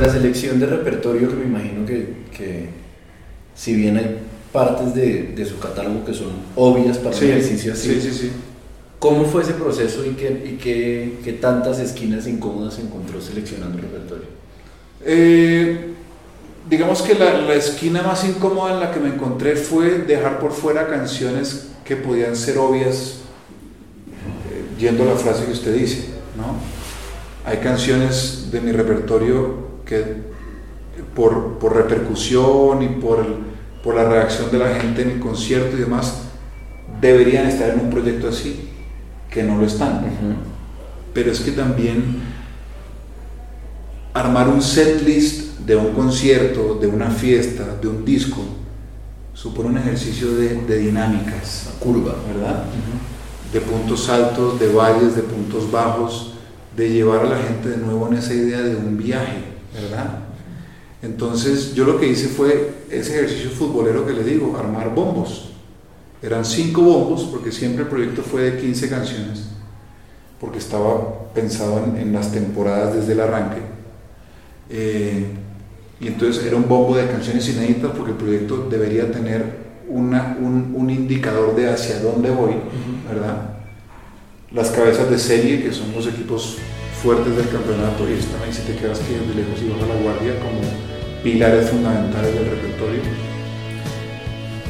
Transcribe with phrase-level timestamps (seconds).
[0.00, 2.70] La selección de repertorio que me imagino que, que
[3.54, 4.16] si bien hay
[4.50, 8.10] partes de, de, su catálogo que son obvias para sí, un ejercicio así, Sí, sí,
[8.12, 8.30] sí.
[8.98, 13.84] ¿cómo fue ese proceso y qué, y qué, qué tantas esquinas incómodas encontró seleccionando el
[13.84, 14.24] repertorio?
[15.04, 15.92] Eh,
[16.70, 20.52] digamos que la, la, esquina más incómoda en la que me encontré fue dejar por
[20.52, 23.16] fuera canciones que podían ser obvias,
[24.50, 26.06] eh, yendo a la frase que usted dice,
[26.38, 26.56] ¿no?
[27.44, 30.04] Hay canciones de mi repertorio que
[31.16, 33.34] por, por repercusión y por, el,
[33.82, 36.22] por la reacción de la gente en el concierto y demás,
[37.00, 38.70] deberían estar en un proyecto así,
[39.28, 39.96] que no lo están.
[39.96, 40.36] Uh -huh.
[41.12, 42.22] Pero es que también
[44.14, 48.42] armar un set list de un concierto, de una fiesta, de un disco,
[49.34, 51.70] supone un ejercicio de, de dinámicas.
[51.80, 52.14] Curva.
[52.32, 52.64] ¿Verdad?
[52.64, 53.52] Uh -huh.
[53.52, 56.34] De puntos altos, de valles, de puntos bajos,
[56.76, 60.20] de llevar a la gente de nuevo en esa idea de un viaje, ¿verdad?
[61.02, 65.50] Entonces yo lo que hice fue ese ejercicio futbolero que le digo, armar bombos.
[66.22, 69.46] Eran cinco bombos, porque siempre el proyecto fue de 15 canciones,
[70.38, 73.60] porque estaba pensado en, en las temporadas desde el arranque.
[74.68, 75.24] Eh,
[75.98, 80.72] y entonces era un bombo de canciones inéditas, porque el proyecto debería tener una, un,
[80.74, 82.54] un, indicador de hacia dónde voy,
[83.08, 83.54] ¿verdad?
[84.52, 86.58] Las cabezas de serie, que son los equipos
[87.02, 90.00] fuertes del campeonato, y están ahí si te quedas que de lejos y baja la
[90.00, 90.60] guardia como
[91.22, 93.30] pilares fundamentales del repertorio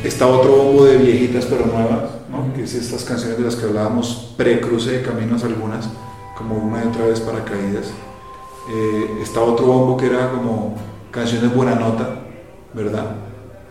[0.05, 2.53] está otro bombo de viejitas pero nuevas, ¿no?
[2.55, 5.89] que es estas canciones de las que hablábamos, pre-cruce de caminos algunas,
[6.37, 7.91] como una y otra vez para caídas.
[8.73, 10.77] Eh, está otro bombo que era como
[11.11, 12.23] canciones buena nota,
[12.73, 13.17] ¿verdad?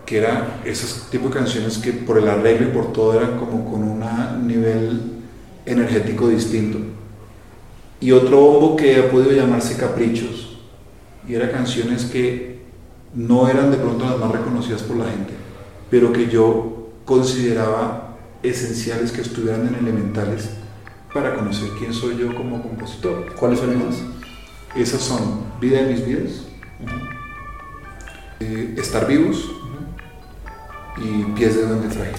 [0.05, 3.69] Que era esos tipo de canciones que por el arreglo y por todo eran como
[3.69, 5.01] con un nivel
[5.65, 6.79] energético distinto.
[8.01, 10.57] Y otro bombo que ha podido llamarse Caprichos,
[11.27, 12.59] y era canciones que
[13.13, 15.39] no eran de pronto las más reconocidas por la gente
[15.89, 20.51] pero que yo consideraba esenciales que estuvieran en elementales
[21.13, 23.33] para conocer quién soy yo como compositor.
[23.35, 24.01] ¿Cuáles son esas?
[24.75, 26.45] Esas son Vida de mis vidas,
[26.79, 27.09] uh -huh.
[28.39, 31.05] eh, Estar vivos uh -huh.
[31.05, 32.13] y Pies de donde traje.